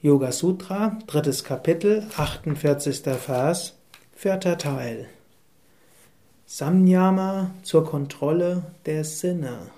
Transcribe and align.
Yoga 0.00 0.30
Sutra, 0.30 0.96
drittes 1.08 1.42
Kapitel, 1.42 2.06
48. 2.16 3.02
Vers, 3.18 3.76
vierter 4.12 4.56
Teil. 4.56 5.08
Samyama 6.46 7.50
zur 7.64 7.84
Kontrolle 7.84 8.62
der 8.86 9.02
Sinne. 9.02 9.72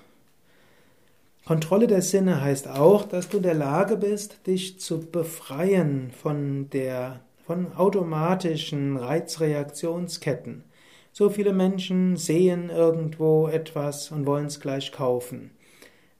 Kontrolle 1.43 1.87
der 1.87 2.03
Sinne 2.03 2.39
heißt 2.39 2.67
auch, 2.67 3.05
dass 3.05 3.29
du 3.29 3.37
in 3.37 3.43
der 3.43 3.55
Lage 3.55 3.97
bist, 3.97 4.45
dich 4.45 4.79
zu 4.79 4.99
befreien 4.99 6.11
von 6.11 6.69
der, 6.69 7.21
von 7.47 7.75
automatischen 7.75 8.97
Reizreaktionsketten. 8.97 10.65
So 11.13 11.31
viele 11.31 11.51
Menschen 11.51 12.15
sehen 12.15 12.69
irgendwo 12.69 13.47
etwas 13.47 14.11
und 14.11 14.27
wollen 14.27 14.45
es 14.45 14.59
gleich 14.59 14.91
kaufen. 14.91 15.49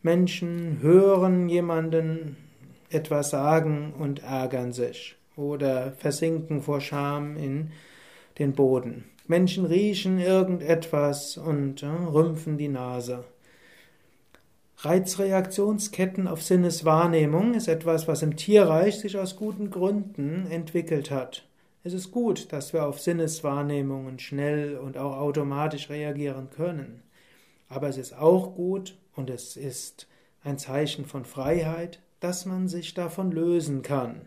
Menschen 0.02 0.80
hören 0.82 1.50
jemanden 1.50 2.36
etwas 2.92 3.30
sagen 3.30 3.94
und 3.98 4.24
ärgern 4.24 4.74
sich 4.74 5.16
oder 5.36 5.94
versinken 5.94 6.62
vor 6.62 6.82
Scham 6.82 7.38
in 7.38 7.72
den 8.38 8.54
Boden. 8.54 9.06
Menschen 9.28 9.66
riechen 9.66 10.20
irgendetwas 10.20 11.38
und 11.38 11.84
äh, 11.84 11.88
rümpfen 11.88 12.58
die 12.58 12.68
Nase. 12.68 13.24
Reizreaktionsketten 14.80 16.28
auf 16.28 16.42
Sinneswahrnehmung 16.42 17.54
ist 17.54 17.68
etwas, 17.68 18.08
was 18.08 18.24
im 18.24 18.36
Tierreich 18.36 19.00
sich 19.00 19.18
aus 19.18 19.36
guten 19.36 19.70
Gründen 19.70 20.48
entwickelt 20.50 21.12
hat. 21.12 21.46
Es 21.84 21.94
ist 21.94 22.12
gut, 22.12 22.52
dass 22.52 22.74
wir 22.74 22.86
auf 22.86 23.00
Sinneswahrnehmungen 23.00 24.20
schnell 24.20 24.78
und 24.78 24.98
auch 24.98 25.18
automatisch 25.18 25.90
reagieren 25.90 26.50
können. 26.50 27.04
Aber 27.70 27.90
es 27.90 27.98
ist 27.98 28.18
auch 28.18 28.56
gut 28.56 28.98
und 29.16 29.30
es 29.30 29.56
ist 29.56 30.08
ein 30.44 30.58
Zeichen 30.58 31.06
von 31.06 31.26
Freiheit, 31.26 32.00
dass 32.22 32.46
man 32.46 32.70
sich 32.70 32.94
davon 32.94 33.32
lösen 33.32 33.82
kann. 33.82 34.22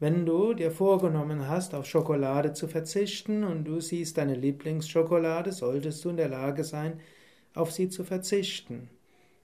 Wenn 0.00 0.24
du 0.24 0.54
dir 0.54 0.70
vorgenommen 0.70 1.48
hast, 1.48 1.74
auf 1.74 1.84
Schokolade 1.84 2.52
zu 2.52 2.68
verzichten 2.68 3.42
und 3.42 3.64
du 3.64 3.80
siehst 3.80 4.16
deine 4.16 4.36
Lieblingsschokolade, 4.36 5.52
solltest 5.52 6.04
du 6.04 6.10
in 6.10 6.16
der 6.16 6.28
Lage 6.28 6.62
sein, 6.62 7.00
auf 7.54 7.72
sie 7.72 7.88
zu 7.88 8.04
verzichten. 8.04 8.88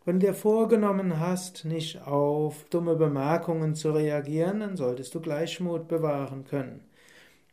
Wenn 0.05 0.21
du 0.21 0.27
dir 0.27 0.35
vorgenommen 0.35 1.19
hast, 1.19 1.65
nicht 1.65 2.07
auf 2.07 2.65
dumme 2.71 2.95
Bemerkungen 2.95 3.75
zu 3.75 3.91
reagieren, 3.91 4.61
dann 4.61 4.77
solltest 4.77 5.15
du 5.15 5.21
Gleichmut 5.21 5.89
bewahren 5.89 6.45
können. 6.45 6.81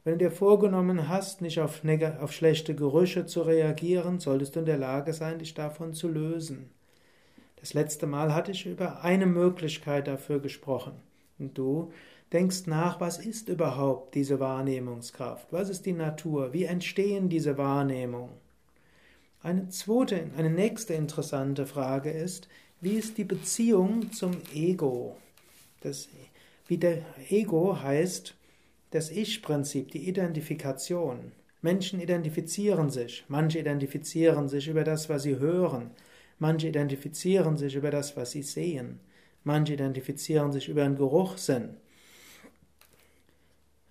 Wenn 0.03 0.19
du 0.19 0.25
dir 0.25 0.31
vorgenommen 0.31 1.07
hast, 1.07 1.41
nicht 1.41 1.59
auf, 1.59 1.81
auf 2.19 2.33
schlechte 2.33 2.75
Gerüche 2.75 3.25
zu 3.25 3.41
reagieren, 3.41 4.19
solltest 4.19 4.55
du 4.55 4.59
in 4.59 4.65
der 4.65 4.77
Lage 4.77 5.13
sein, 5.13 5.39
dich 5.39 5.55
davon 5.55 5.93
zu 5.93 6.07
lösen. 6.07 6.69
Das 7.61 7.73
letzte 7.75 8.07
Mal 8.07 8.33
hatte 8.33 8.51
ich 8.51 8.65
über 8.65 9.03
eine 9.03 9.27
Möglichkeit 9.27 10.07
dafür 10.07 10.39
gesprochen. 10.39 10.93
Und 11.37 11.57
du 11.57 11.91
denkst 12.33 12.65
nach, 12.65 12.99
was 12.99 13.19
ist 13.19 13.49
überhaupt 13.49 14.15
diese 14.15 14.39
Wahrnehmungskraft? 14.39 15.47
Was 15.51 15.69
ist 15.69 15.85
die 15.85 15.93
Natur? 15.93 16.53
Wie 16.53 16.63
entstehen 16.63 17.29
diese 17.29 17.57
Wahrnehmungen? 17.57 18.33
Eine 19.43 19.69
zweite, 19.69 20.29
eine 20.37 20.49
nächste 20.49 20.93
interessante 20.93 21.65
Frage 21.65 22.09
ist, 22.11 22.47
wie 22.79 22.93
ist 22.93 23.17
die 23.17 23.23
Beziehung 23.23 24.11
zum 24.11 24.31
Ego? 24.53 25.17
Das, 25.81 26.09
wie 26.67 26.77
der 26.77 27.03
Ego 27.29 27.79
heißt 27.79 28.35
das 28.89 29.11
Ich-Prinzip, 29.11 29.91
die 29.91 30.07
Identifikation. 30.07 31.31
Menschen 31.61 31.99
identifizieren 31.99 32.89
sich, 32.89 33.23
manche 33.27 33.59
identifizieren 33.59 34.49
sich 34.49 34.67
über 34.67 34.83
das, 34.83 35.09
was 35.09 35.23
sie 35.23 35.37
hören, 35.37 35.91
Manche 36.41 36.69
identifizieren 36.69 37.55
sich 37.55 37.75
über 37.75 37.91
das, 37.91 38.17
was 38.17 38.31
sie 38.31 38.41
sehen. 38.41 38.99
Manche 39.43 39.73
identifizieren 39.73 40.51
sich 40.51 40.69
über 40.69 40.83
einen 40.83 40.95
Geruchssinn. 40.95 41.75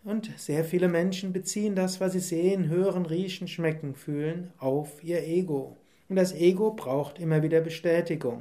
Und 0.03 0.33
sehr 0.37 0.65
viele 0.65 0.89
Menschen 0.89 1.33
beziehen 1.33 1.77
das, 1.77 2.01
was 2.01 2.13
sie 2.13 2.19
sehen, 2.19 2.69
hören, 2.69 3.07
riechen, 3.07 3.47
schmecken, 3.47 3.95
fühlen, 3.95 4.53
auf 4.59 5.05
ihr 5.05 5.23
Ego. 5.29 5.77
Und 6.09 6.17
das 6.17 6.35
Ego 6.35 6.73
braucht 6.73 7.21
immer 7.21 7.45
wieder 7.45 7.61
Bestätigung. 7.61 8.41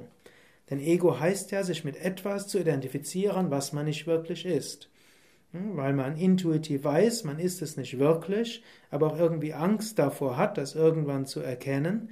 Denn 0.72 0.80
Ego 0.80 1.20
heißt 1.20 1.52
ja, 1.52 1.62
sich 1.62 1.84
mit 1.84 1.96
etwas 1.96 2.48
zu 2.48 2.58
identifizieren, 2.58 3.52
was 3.52 3.74
man 3.74 3.86
nicht 3.86 4.08
wirklich 4.08 4.44
ist. 4.44 4.90
Hm, 5.52 5.78
weil 5.78 5.94
man 5.94 6.18
intuitiv 6.18 6.84
weiß, 6.84 7.26
man 7.26 7.38
ist 7.38 7.62
es 7.62 7.78
nicht 7.78 8.00
wirklich, 8.00 8.64
aber 8.90 9.06
auch 9.14 9.20
irgendwie 9.20 9.54
Angst 9.54 10.00
davor 10.00 10.36
hat, 10.36 10.58
das 10.58 10.74
irgendwann 10.74 11.28
zu 11.28 11.42
erkennen, 11.42 12.10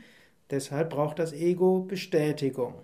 Deshalb 0.49 0.91
braucht 0.91 1.19
das 1.19 1.33
Ego 1.33 1.81
Bestätigung. 1.81 2.75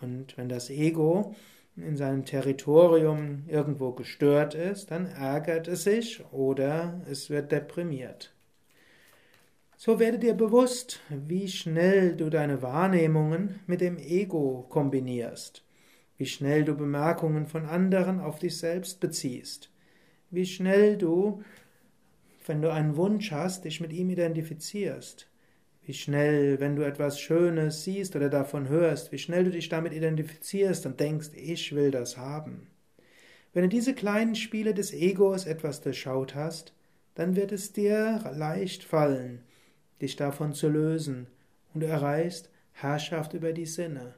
Und 0.00 0.36
wenn 0.36 0.48
das 0.48 0.70
Ego 0.70 1.34
in 1.76 1.96
seinem 1.96 2.24
Territorium 2.24 3.44
irgendwo 3.48 3.92
gestört 3.92 4.54
ist, 4.54 4.90
dann 4.90 5.06
ärgert 5.06 5.68
es 5.68 5.84
sich 5.84 6.22
oder 6.32 7.00
es 7.10 7.30
wird 7.30 7.50
deprimiert. 7.50 8.34
So 9.76 9.98
werde 9.98 10.18
dir 10.18 10.34
bewusst, 10.34 11.00
wie 11.08 11.48
schnell 11.48 12.14
du 12.14 12.30
deine 12.30 12.62
Wahrnehmungen 12.62 13.60
mit 13.66 13.80
dem 13.80 13.98
Ego 13.98 14.66
kombinierst, 14.68 15.64
wie 16.18 16.26
schnell 16.26 16.64
du 16.64 16.76
Bemerkungen 16.76 17.46
von 17.46 17.66
anderen 17.66 18.20
auf 18.20 18.38
dich 18.38 18.58
selbst 18.58 19.00
beziehst, 19.00 19.70
wie 20.30 20.46
schnell 20.46 20.96
du, 20.96 21.42
wenn 22.46 22.62
du 22.62 22.72
einen 22.72 22.96
Wunsch 22.96 23.32
hast, 23.32 23.64
dich 23.64 23.80
mit 23.80 23.92
ihm 23.92 24.10
identifizierst, 24.10 25.28
wie 25.84 25.94
schnell, 25.94 26.60
wenn 26.60 26.76
du 26.76 26.82
etwas 26.82 27.20
Schönes 27.20 27.84
siehst 27.84 28.14
oder 28.14 28.28
davon 28.28 28.68
hörst, 28.68 29.10
wie 29.10 29.18
schnell 29.18 29.44
du 29.44 29.50
dich 29.50 29.68
damit 29.68 29.92
identifizierst 29.92 30.86
und 30.86 31.00
denkst, 31.00 31.30
ich 31.34 31.74
will 31.74 31.90
das 31.90 32.16
haben. 32.16 32.68
Wenn 33.52 33.64
du 33.64 33.68
diese 33.68 33.94
kleinen 33.94 34.34
Spiele 34.34 34.74
des 34.74 34.92
Egos 34.92 35.44
etwas 35.44 35.80
durchschaut 35.80 36.34
hast, 36.34 36.72
dann 37.14 37.36
wird 37.36 37.52
es 37.52 37.72
dir 37.72 38.20
leicht 38.34 38.84
fallen, 38.84 39.42
dich 40.00 40.16
davon 40.16 40.54
zu 40.54 40.68
lösen, 40.68 41.26
und 41.74 41.80
du 41.80 41.86
erreichst 41.86 42.50
Herrschaft 42.72 43.34
über 43.34 43.52
die 43.52 43.66
Sinne. 43.66 44.14